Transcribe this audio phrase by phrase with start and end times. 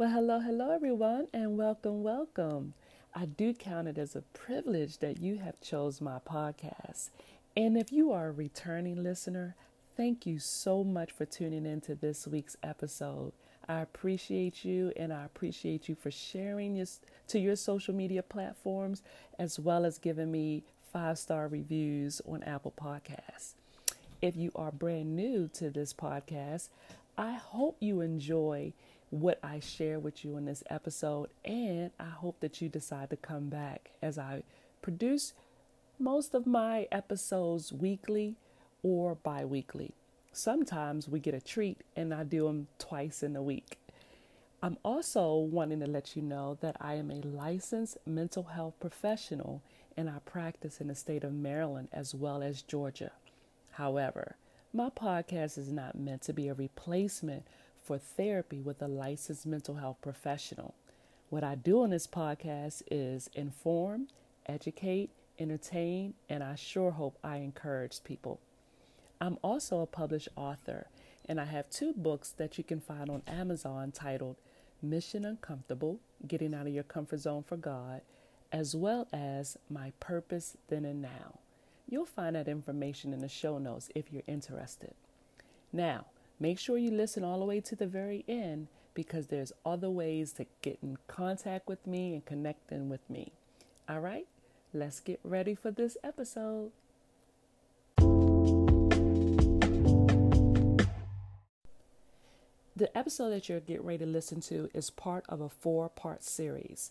[0.00, 2.72] Well, hello, hello, everyone, and welcome, welcome.
[3.14, 7.10] I do count it as a privilege that you have chose my podcast.
[7.54, 9.56] And if you are a returning listener,
[9.98, 13.34] thank you so much for tuning in to this week's episode.
[13.68, 19.02] I appreciate you and I appreciate you for sharing this to your social media platforms
[19.38, 20.64] as well as giving me
[20.94, 23.52] five star reviews on Apple Podcasts.
[24.22, 26.70] If you are brand new to this podcast,
[27.18, 28.72] I hope you enjoy
[29.10, 33.16] what I share with you in this episode, and I hope that you decide to
[33.16, 34.42] come back as I
[34.82, 35.34] produce
[35.98, 38.36] most of my episodes weekly
[38.82, 39.92] or bi weekly.
[40.32, 43.78] Sometimes we get a treat, and I do them twice in a week.
[44.62, 49.62] I'm also wanting to let you know that I am a licensed mental health professional
[49.96, 53.12] and I practice in the state of Maryland as well as Georgia.
[53.72, 54.36] However,
[54.72, 57.46] my podcast is not meant to be a replacement
[57.90, 60.76] for therapy with a licensed mental health professional.
[61.28, 64.06] What I do on this podcast is inform,
[64.46, 68.38] educate, entertain, and I sure hope I encourage people.
[69.20, 70.86] I'm also a published author,
[71.28, 74.36] and I have two books that you can find on Amazon titled
[74.80, 78.02] Mission Uncomfortable Getting Out of Your Comfort Zone for God,
[78.52, 81.40] as well as My Purpose Then and Now.
[81.88, 84.94] You'll find that information in the show notes if you're interested.
[85.72, 86.06] Now,
[86.42, 90.32] Make sure you listen all the way to the very end because there's other ways
[90.32, 93.32] to get in contact with me and connecting with me.
[93.86, 94.26] All right,
[94.72, 96.72] let's get ready for this episode.
[102.74, 106.22] The episode that you're getting ready to listen to is part of a four part
[106.24, 106.90] series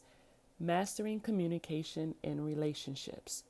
[0.59, 3.45] Mastering Communication in Relationships.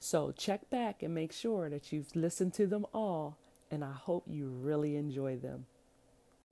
[0.00, 3.38] So check back and make sure that you've listened to them all
[3.74, 5.66] and I hope you really enjoy them.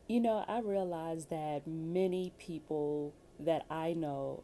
[0.08, 4.42] You know, I realize that many people that I know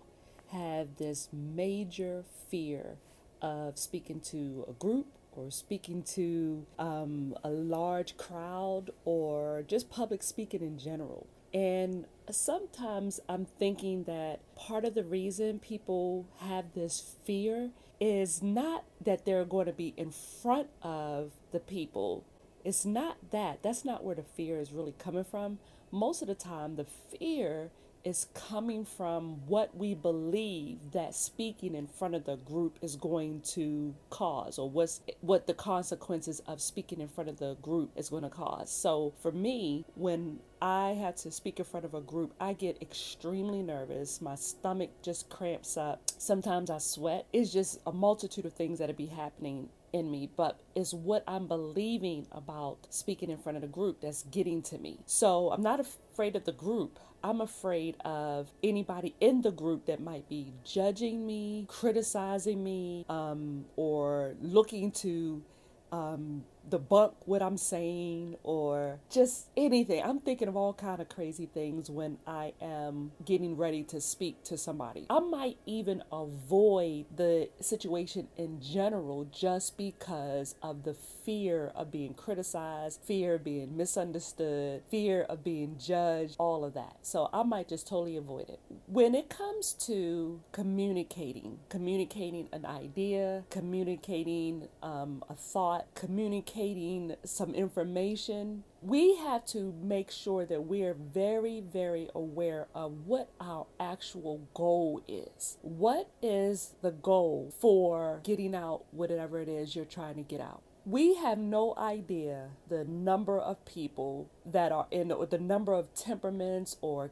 [0.53, 2.97] have this major fear
[3.43, 10.23] of speaking to a group or speaking to um, a large crowd or just public
[10.23, 11.27] speaking in general.
[11.53, 18.85] And sometimes I'm thinking that part of the reason people have this fear is not
[19.05, 22.25] that they're going to be in front of the people
[22.65, 23.63] it's not that.
[23.63, 25.59] That's not where the fear is really coming from.
[25.91, 27.71] Most of the time, the fear
[28.05, 33.41] is coming from what we believe that speaking in front of the group is going
[33.41, 38.09] to cause or what's what the consequences of speaking in front of the group is
[38.09, 38.71] going to cause.
[38.71, 42.81] So for me, when I have to speak in front of a group, I get
[42.81, 44.21] extremely nervous.
[44.21, 46.01] My stomach just cramps up.
[46.19, 47.27] Sometimes I sweat.
[47.33, 51.47] It's just a multitude of things that'll be happening in me, but it's what I'm
[51.47, 55.01] believing about speaking in front of the group that's getting to me.
[55.07, 56.99] So I'm not afraid of the group.
[57.23, 63.65] I'm afraid of anybody in the group that might be judging me, criticizing me, um,
[63.77, 65.43] or looking to
[65.91, 70.03] um, debunk what I'm saying or just anything.
[70.03, 74.43] I'm thinking of all kind of crazy things when I am getting ready to speak
[74.45, 75.07] to somebody.
[75.11, 82.15] I might even avoid the situation in general just because of the fear of being
[82.15, 86.97] criticized, fear of being misunderstood, fear of being judged, all of that.
[87.03, 88.61] So I might just totally avoid it.
[88.87, 97.55] When it comes to communicating, communicating an idea, communicating um, a thought, communicating communicating some
[97.55, 104.49] information, we have to make sure that we're very, very aware of what our actual
[104.55, 105.59] goal is.
[105.63, 110.63] What is the goal for getting out whatever it is you're trying to get out?
[110.85, 115.93] we have no idea the number of people that are in or the number of
[115.95, 117.11] temperaments or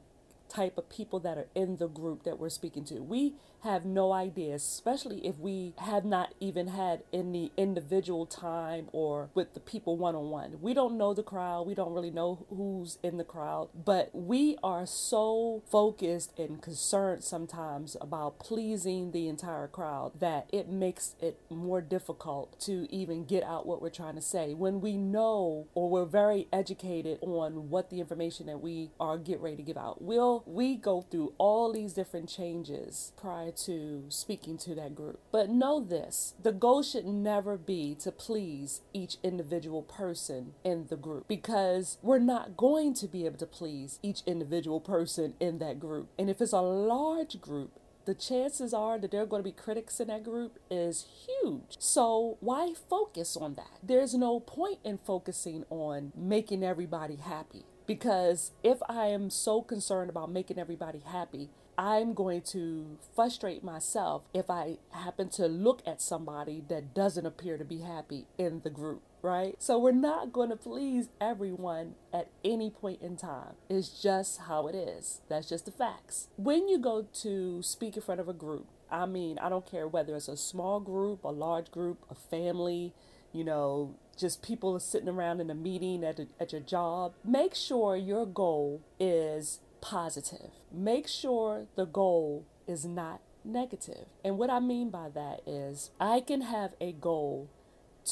[0.49, 3.01] type of people that are in the group that we're speaking to.
[3.03, 3.35] We
[3.67, 9.55] have no idea, especially if we have not even had any individual time or with
[9.55, 10.59] the people one on one.
[10.61, 14.57] We don't know the crowd, we don't really know who's in the crowd, but we
[14.63, 21.41] are so focused and concerned sometimes about pleasing the entire crowd that it makes it
[21.51, 24.55] more difficult to even get out what we're trying to say.
[24.55, 29.41] When we know or we're very educated on what the information that we are get
[29.41, 34.59] ready to give out, we'll we go through all these different changes prior to speaking
[34.59, 35.21] to that group.
[35.33, 40.97] But know this the goal should never be to please each individual person in the
[40.97, 45.81] group because we're not going to be able to please each individual person in that
[45.81, 46.09] group.
[46.19, 47.73] And if it's a large group,
[48.05, 51.77] the chances are that there are going to be critics in that group is huge.
[51.79, 53.79] So why focus on that?
[53.83, 60.11] There's no point in focusing on making everybody happy Because if I am so concerned
[60.11, 66.01] about making everybody happy, I'm going to frustrate myself if I happen to look at
[66.01, 69.55] somebody that doesn't appear to be happy in the group, right?
[69.59, 73.55] So we're not going to please everyone at any point in time.
[73.69, 75.21] It's just how it is.
[75.29, 76.29] That's just the facts.
[76.37, 79.87] When you go to speak in front of a group, I mean, I don't care
[79.87, 82.95] whether it's a small group, a large group, a family,
[83.33, 87.13] you know, just people sitting around in a meeting at, a, at your job.
[87.23, 90.51] Make sure your goal is positive.
[90.77, 94.05] Make sure the goal is not negative.
[94.23, 97.49] And what I mean by that is I can have a goal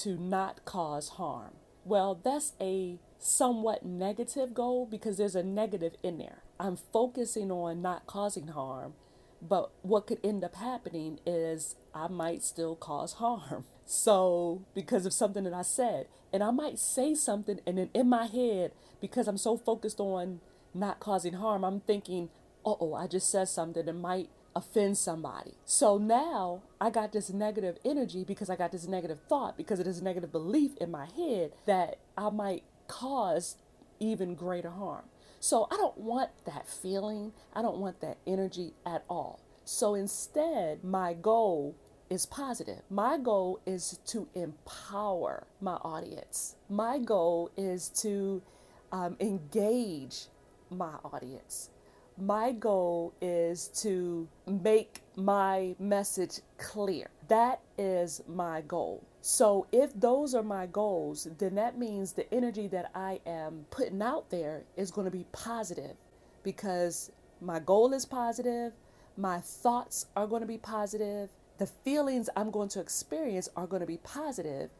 [0.00, 1.56] to not cause harm.
[1.84, 6.38] Well, that's a somewhat negative goal because there's a negative in there.
[6.58, 8.94] I'm focusing on not causing harm,
[9.43, 13.67] but what could end up happening is I might still cause harm.
[13.87, 18.08] So, because of something that I said, and I might say something, and then in
[18.08, 20.40] my head, because I'm so focused on
[20.72, 22.31] not causing harm, I'm thinking,
[22.64, 25.55] oh, I just said something that might offend somebody.
[25.64, 29.84] So now I got this negative energy because I got this negative thought, because of
[29.84, 33.56] this negative belief in my head that I might cause
[33.99, 35.05] even greater harm.
[35.40, 37.32] So I don't want that feeling.
[37.52, 39.40] I don't want that energy at all.
[39.64, 41.76] So instead, my goal
[42.10, 42.82] is positive.
[42.90, 46.56] My goal is to empower my audience.
[46.69, 48.43] My goal is to
[48.93, 50.26] um, engage
[50.70, 51.70] my audience.
[52.16, 57.11] My goal is to make my message clear.
[57.26, 59.02] That is my goal.
[59.20, 64.00] So, if those are my goals, then that means the energy that I am putting
[64.00, 65.96] out there is going to be positive
[66.44, 68.75] because my goal is positive,
[69.17, 73.81] my thoughts are going to be positive, the feelings I'm going to experience are going
[73.81, 74.70] to be positive.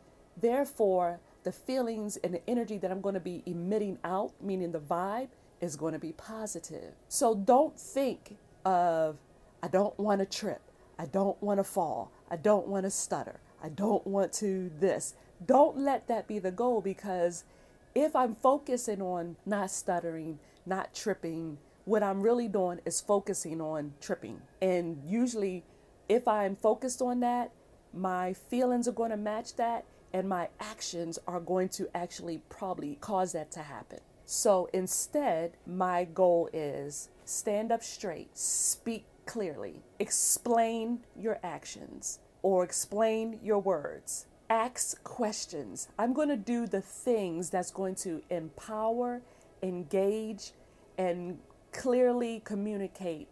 [0.41, 4.81] Therefore, the feelings and the energy that I'm going to be emitting out, meaning the
[4.81, 5.29] vibe,
[5.65, 6.93] is going to be positive.
[7.09, 9.17] So don't think of,
[9.63, 10.61] I don't want to trip.
[10.99, 12.13] I don't want to fall.
[12.31, 13.41] I don't want to stutter.
[13.63, 15.15] I don't want to this.
[15.45, 17.45] Don't let that be the goal because
[17.95, 23.95] if I'm focusing on not stuttering, not tripping, what I'm really doing is focusing on
[24.01, 24.41] tripping.
[24.61, 25.65] And usually,
[26.09, 27.53] if I'm focused on that,
[27.93, 32.97] my feelings are going to match that, and my actions are going to actually probably
[33.01, 34.01] cause that to happen.
[34.27, 43.39] So instead, my goal is stand up straight, speak clearly, explain your actions or explain
[43.43, 44.27] your words.
[44.51, 45.89] Ask questions.
[45.99, 49.23] I'm going to do the things that's going to empower,
[49.63, 50.53] engage,
[50.99, 51.39] and
[51.73, 53.29] clearly communicate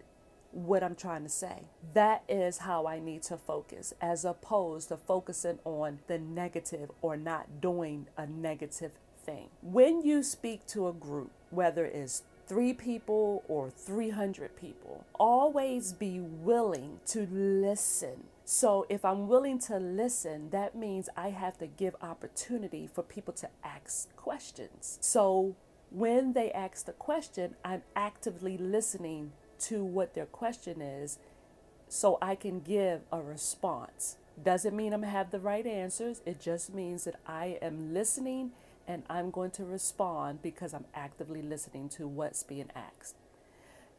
[0.51, 1.65] what I'm trying to say.
[1.95, 7.17] That is how I need to focus, as opposed to focusing on the negative or
[7.17, 8.93] not doing a negative
[9.25, 9.49] thing.
[9.63, 16.21] When you speak to a group, whether it's three people or 300 people, always be
[16.21, 18.25] willing to listen.
[18.45, 23.33] So, if I'm willing to listen, that means I have to give opportunity for people
[23.35, 24.99] to ask questions.
[25.01, 25.55] So,
[25.91, 31.19] when they ask the question, I'm actively listening to what their question is
[31.89, 34.17] so I can give a response.
[34.43, 36.23] Doesn't mean I'm have the right answers.
[36.25, 38.53] It just means that I am listening
[38.87, 43.17] and I'm going to respond because I'm actively listening to what's being asked.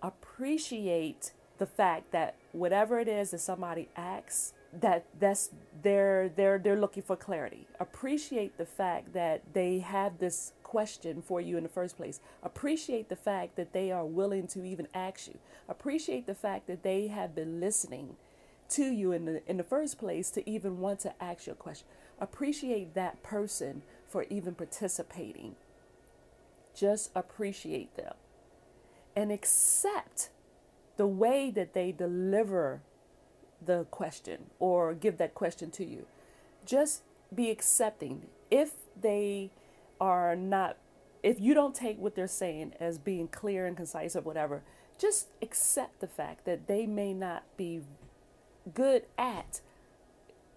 [0.02, 5.52] Appreciate the fact that whatever it is that somebody asks, that that's
[5.84, 7.68] they're they're they're looking for clarity.
[7.80, 12.20] Appreciate the fact that they have this question for you in the first place.
[12.42, 15.38] Appreciate the fact that they are willing to even ask you.
[15.70, 18.16] Appreciate the fact that they have been listening
[18.70, 21.56] to you in the in the first place to even want to ask you a
[21.56, 21.88] question.
[22.20, 25.56] Appreciate that person for even participating.
[26.76, 28.14] Just appreciate them
[29.16, 30.30] and accept
[30.98, 32.84] the way that they deliver
[33.66, 36.06] the question or give that question to you.
[36.64, 37.02] Just
[37.34, 38.28] be accepting.
[38.52, 39.50] If they
[40.00, 40.78] are not,
[41.24, 44.62] if you don't take what they're saying as being clear and concise or whatever,
[45.00, 47.82] just accept the fact that they may not be
[48.76, 49.62] good at,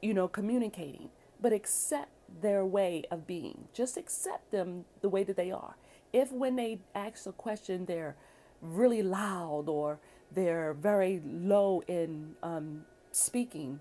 [0.02, 1.08] you know, communicating,
[1.40, 2.10] but accept
[2.40, 3.68] their way of being.
[3.72, 5.76] Just accept them the way that they are.
[6.12, 8.16] If when they ask a question, they're
[8.60, 10.00] really loud or
[10.32, 13.80] they're very low in um, speaking,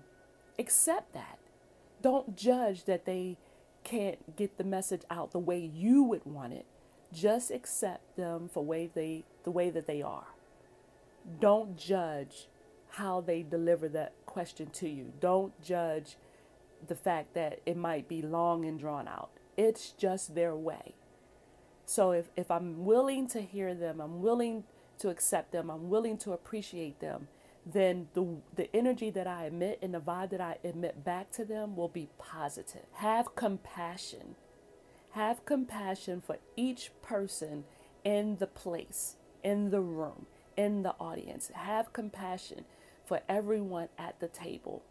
[0.58, 1.38] accept that.
[2.02, 3.36] Don't judge that they
[3.84, 6.66] can't get the message out the way you would want it.
[7.12, 10.26] Just accept them for way they the way that they are.
[11.40, 12.48] Don't judge
[12.90, 15.12] how they deliver that question to you.
[15.20, 16.16] Don't judge
[16.86, 19.30] the fact that it might be long and drawn out.
[19.56, 20.94] It's just their way.
[21.84, 24.64] So if, if I'm willing to hear them, I'm willing
[24.98, 27.28] to accept them, I'm willing to appreciate them,
[27.64, 31.44] then the the energy that I emit and the vibe that I emit back to
[31.44, 32.86] them will be positive.
[32.94, 34.36] Have compassion.
[35.10, 37.64] Have compassion for each person
[38.04, 40.26] in the place, in the room,
[40.56, 41.50] in the audience.
[41.54, 42.64] Have compassion
[43.04, 44.82] for everyone at the table.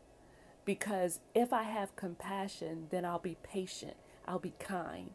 [0.66, 3.96] Because if I have compassion, then I'll be patient,
[4.28, 5.12] I'll be kind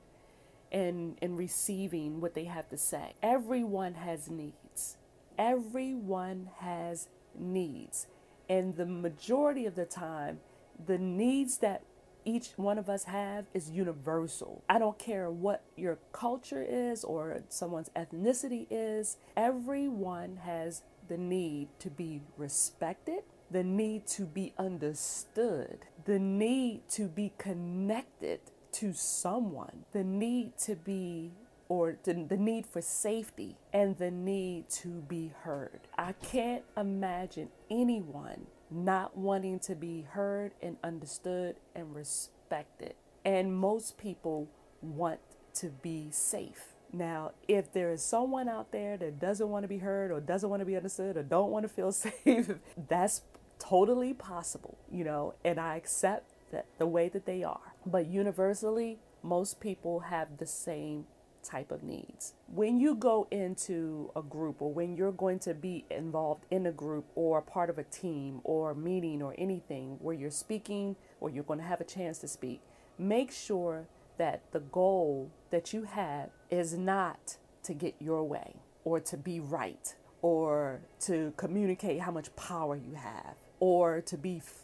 [0.73, 3.15] and, in receiving what they have to say.
[3.23, 4.97] Everyone has needs.
[5.37, 8.07] Everyone has needs.
[8.49, 10.41] And the majority of the time,
[10.87, 11.83] the needs that
[12.25, 14.63] each one of us have is universal.
[14.69, 19.17] I don't care what your culture is or someone's ethnicity is.
[19.37, 27.09] Everyone has the need to be respected, the need to be understood, the need to
[27.09, 28.41] be connected
[28.73, 31.33] to someone, the need to be
[31.69, 35.81] or the, the need for safety and the need to be heard.
[35.97, 42.95] I can't imagine anyone not wanting to be heard and understood and respected.
[43.25, 44.49] And most people
[44.83, 45.21] want
[45.55, 46.75] to be safe.
[46.93, 50.51] Now, if there is someone out there that doesn't want to be heard or doesn't
[50.51, 52.51] want to be understood or don't want to feel safe,
[52.89, 53.23] that's
[53.61, 57.75] totally possible, you know, and I accept that the way that they are.
[57.87, 61.07] But universally, most people have the same
[61.43, 62.35] type of needs.
[62.49, 66.73] When you go into a group or when you're going to be involved in a
[66.73, 71.31] group or part of a team or a meeting or anything where you're speaking or
[71.31, 72.61] you're going to have a chance to speak,
[72.99, 73.87] make sure
[74.19, 79.41] that the goal that you have is not to get your way or to be
[79.41, 84.63] right or to communicate how much power you have or to be f-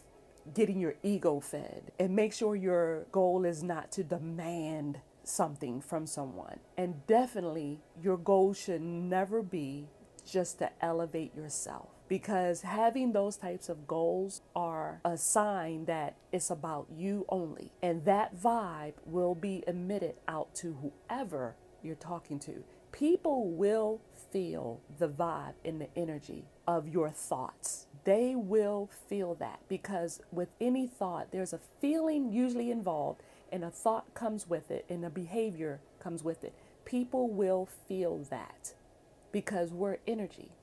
[0.53, 1.91] getting your ego fed.
[1.99, 6.59] And make sure your goal is not to demand something from someone.
[6.77, 9.87] And definitely, your goal should never be
[10.25, 16.49] just to elevate yourself because having those types of goals are a sign that it's
[16.49, 17.71] about you only.
[17.81, 22.63] And that vibe will be emitted out to whoever you're talking to.
[22.91, 24.01] People will
[24.31, 27.86] feel the vibe and the energy of your thoughts.
[28.07, 33.21] They will feel that because with any thought, there's a feeling usually involved
[33.51, 36.53] and a thought comes with it and a behavior comes with it.
[36.85, 38.73] People will feel that
[39.33, 40.53] because we're energy.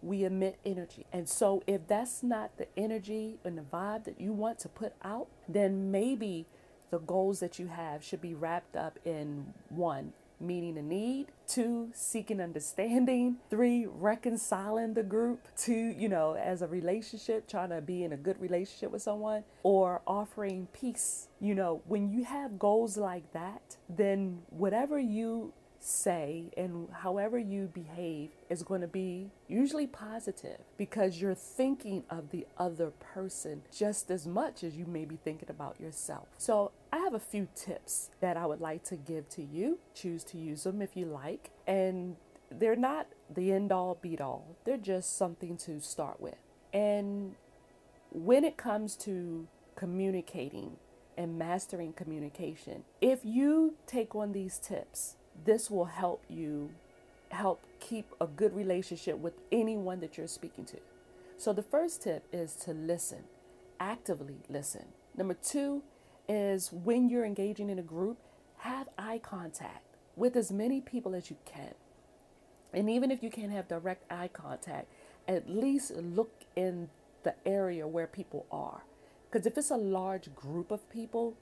[0.00, 1.04] We emit energy.
[1.12, 4.94] And so, if that's not the energy and the vibe that you want to put
[5.02, 6.46] out, then maybe
[6.90, 11.90] the goals that you have should be wrapped up in one, meeting a need, two,
[11.92, 18.04] seeking understanding, three, reconciling the group, two, you know, as a relationship, trying to be
[18.04, 21.28] in a good relationship with someone, or offering peace.
[21.40, 25.52] You know, when you have goals like that, then whatever you
[25.84, 32.30] say and however you behave is going to be usually positive because you're thinking of
[32.30, 36.26] the other person just as much as you may be thinking about yourself.
[36.38, 39.80] So, I have a few tips that I would like to give to you.
[39.94, 41.50] Choose to use them if you like.
[41.66, 42.14] And
[42.52, 46.36] they're not the end all beat all, they're just something to start with.
[46.72, 47.34] And
[48.12, 50.76] when it comes to communicating
[51.18, 56.70] and mastering communication, if you take on these tips, this will help you
[57.30, 60.76] help keep a good relationship with anyone that you're speaking to.
[61.38, 63.24] So, the first tip is to listen,
[63.80, 64.84] actively listen.
[65.16, 65.82] Number two
[66.28, 68.18] is when you're engaging in a group,
[68.58, 69.84] have eye contact
[70.16, 71.74] with as many people as you can.
[72.72, 74.88] And even if you can't have direct eye contact,
[75.28, 76.88] at least look in
[77.22, 78.82] the area where people are.
[79.30, 81.34] Because if it's a large group of people,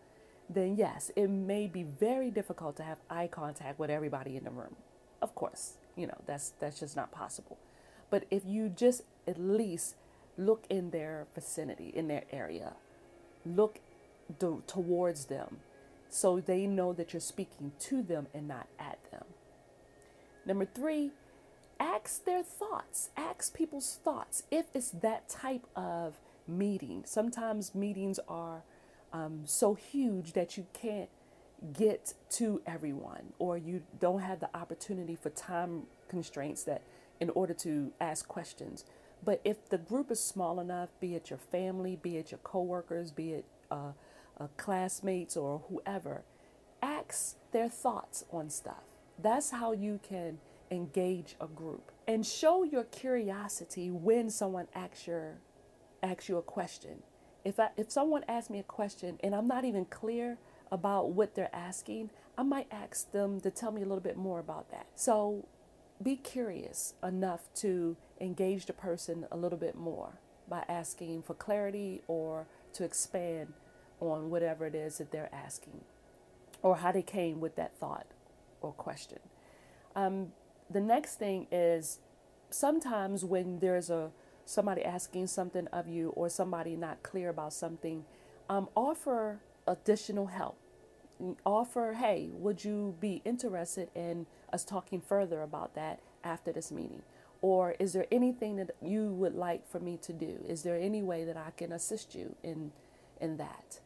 [0.48, 4.50] then yes, it may be very difficult to have eye contact with everybody in the
[4.50, 4.76] room.
[5.20, 7.58] Of course, you know, that's that's just not possible.
[8.10, 9.94] But if you just at least
[10.36, 12.74] look in their vicinity, in their area,
[13.44, 13.78] look
[14.38, 15.58] towards them
[16.08, 19.24] so they know that you're speaking to them and not at them.
[20.44, 21.12] Number three,
[21.80, 23.10] ask their thoughts.
[23.16, 27.04] Ask people's thoughts if it's that type of meeting.
[27.06, 28.62] Sometimes meetings are
[29.12, 31.08] um, so huge that you can't
[31.72, 36.82] get to everyone or you don't have the opportunity for time constraints that
[37.20, 38.84] in order to ask questions.
[39.24, 43.12] But if the group is small enough, be it your family, be it your coworkers,
[43.12, 43.92] be it uh,
[44.38, 46.24] uh, classmates or whoever,
[46.80, 48.84] ask their thoughts on stuff.
[49.18, 50.38] That's how you can
[50.70, 55.38] engage a group and show your curiosity when someone asks your
[56.02, 57.02] asks you a question.
[57.44, 60.38] If I, if someone asks me a question and I'm not even clear
[60.70, 64.40] about what they're asking, I might ask them to tell me a little bit more
[64.40, 64.86] about that.
[64.94, 65.46] So
[66.02, 72.02] be curious enough to engage the person a little bit more by asking for clarity
[72.08, 73.52] or to expand
[74.10, 75.80] on whatever it is that they're asking
[76.62, 78.06] or how they came with that thought
[78.60, 79.18] or question.
[79.94, 80.32] Um,
[80.70, 81.98] the next thing is
[82.50, 84.10] sometimes when there's a
[84.44, 88.04] somebody asking something of you or somebody not clear about something,
[88.48, 90.58] um, offer additional help.
[91.46, 97.02] Offer, hey, would you be interested in us talking further about that after this meeting?
[97.40, 100.44] Or is there anything that you would like for me to do?
[100.46, 102.72] Is there any way that I can assist you in
[103.20, 103.78] in that?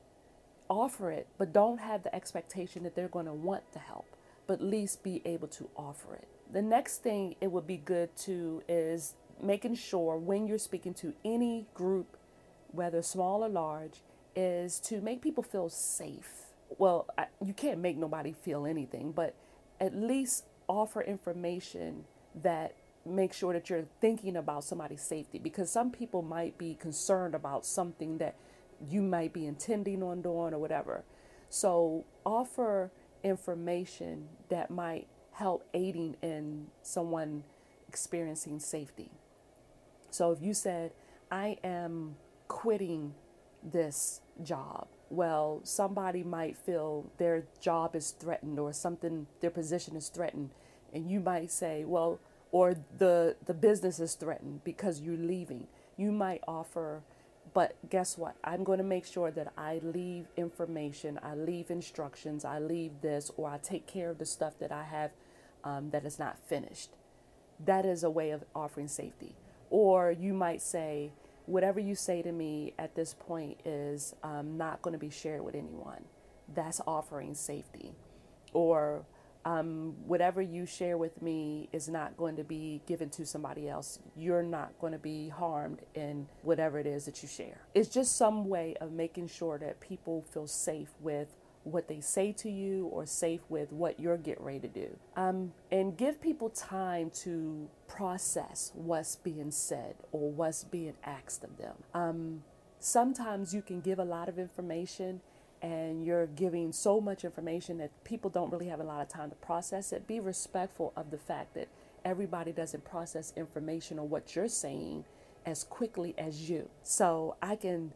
[0.68, 4.06] Offer it, but don't have the expectation that they're going to want the help,
[4.46, 6.28] but at least be able to offer it.
[6.52, 11.12] The next thing it would be good to is making sure when you're speaking to
[11.24, 12.16] any group,
[12.72, 14.02] whether small or large,
[14.34, 16.46] is to make people feel safe.
[16.78, 19.34] Well, I, you can't make nobody feel anything, but
[19.80, 22.04] at least offer information
[22.42, 27.34] that make sure that you're thinking about somebody's safety because some people might be concerned
[27.34, 28.34] about something that
[28.88, 31.04] you might be intending on doing or whatever.
[31.48, 32.90] So offer
[33.22, 37.44] information that might help aiding in someone
[37.88, 39.10] experiencing safety.
[40.10, 40.92] So if you said,
[41.30, 42.16] I am
[42.48, 43.14] quitting
[43.62, 50.08] this job, well, somebody might feel their job is threatened or something, their position is
[50.08, 50.50] threatened.
[50.92, 52.18] And you might say, well,
[52.50, 55.66] or the, the business is threatened because you're leaving.
[55.96, 57.02] You might offer,
[57.56, 58.36] but guess what?
[58.44, 63.30] I'm going to make sure that I leave information, I leave instructions, I leave this,
[63.38, 65.12] or I take care of the stuff that I have
[65.64, 66.90] um, that is not finished.
[67.64, 69.36] That is a way of offering safety.
[69.70, 71.12] Or you might say,
[71.46, 75.42] whatever you say to me at this point is um, not going to be shared
[75.42, 76.04] with anyone.
[76.54, 77.94] That's offering safety.
[78.52, 79.06] Or
[79.46, 84.00] um, whatever you share with me is not going to be given to somebody else.
[84.16, 87.60] You're not going to be harmed in whatever it is that you share.
[87.72, 91.28] It's just some way of making sure that people feel safe with
[91.62, 94.98] what they say to you or safe with what you're getting ready to do.
[95.16, 101.56] Um, and give people time to process what's being said or what's being asked of
[101.56, 101.76] them.
[101.94, 102.42] Um,
[102.80, 105.20] sometimes you can give a lot of information
[105.66, 109.30] and you're giving so much information that people don't really have a lot of time
[109.30, 110.06] to process it.
[110.06, 111.66] Be respectful of the fact that
[112.04, 115.04] everybody doesn't process information or what you're saying
[115.44, 116.68] as quickly as you.
[116.84, 117.92] So I can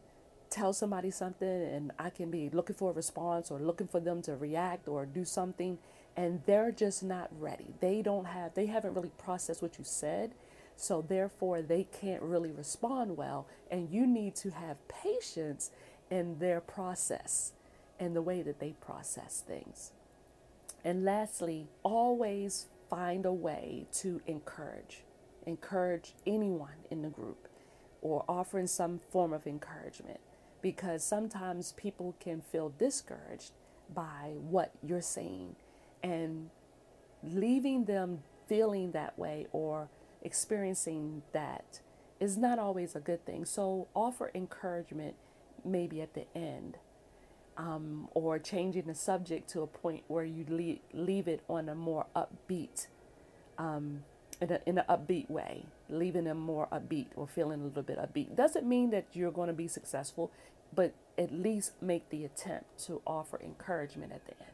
[0.49, 4.21] tell somebody something and I can be looking for a response or looking for them
[4.23, 5.77] to react or do something
[6.17, 7.73] and they're just not ready.
[7.79, 10.33] They don't have they haven't really processed what you said.
[10.75, 15.71] So therefore they can't really respond well and you need to have patience
[16.09, 17.53] in their process
[18.01, 19.91] and the way that they process things.
[20.83, 25.03] And lastly, always find a way to encourage.
[25.45, 27.47] Encourage anyone in the group
[28.01, 30.19] or offering some form of encouragement
[30.63, 33.51] because sometimes people can feel discouraged
[33.93, 35.55] by what you're saying
[36.01, 36.49] and
[37.23, 39.89] leaving them feeling that way or
[40.23, 41.81] experiencing that
[42.19, 43.45] is not always a good thing.
[43.45, 45.15] So offer encouragement
[45.63, 46.77] maybe at the end
[47.61, 51.75] um, or changing the subject to a point where you leave, leave it on a
[51.75, 52.87] more upbeat
[53.59, 54.03] um,
[54.41, 57.99] in, a, in an upbeat way, leaving them more upbeat or feeling a little bit
[57.99, 58.35] upbeat.
[58.35, 60.31] Doesn't mean that you're going to be successful,
[60.73, 64.51] but at least make the attempt to offer encouragement at the end.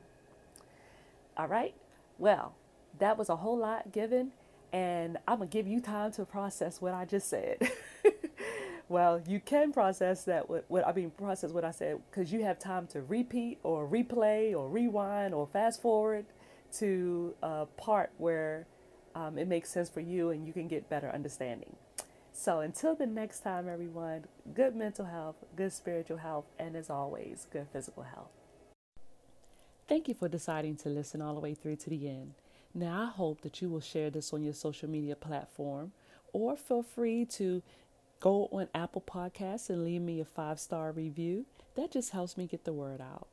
[1.38, 1.76] All right?
[2.18, 2.56] Well,
[3.00, 4.32] that was a whole lot given,
[4.74, 7.72] and I'm going to give you time to process what I just said.
[8.90, 12.44] well, you can process that, what, what I mean, process what I said, because you
[12.44, 16.26] have time to repeat or replay or rewind or fast forward
[16.80, 18.68] to a part where
[19.16, 21.76] um, it makes sense for you and you can get better understanding.
[22.32, 27.48] So until the next time, everyone, good mental health, good spiritual health, and as always,
[27.52, 28.30] good physical health.
[29.88, 32.36] Thank you for deciding to listen all the way through to the end.
[32.74, 35.94] Now, I hope that you will share this on your social media platform
[36.32, 37.64] or feel free to
[38.20, 41.46] go on Apple Podcasts and leave me a five star review.
[41.76, 43.28] That just helps me get the word out.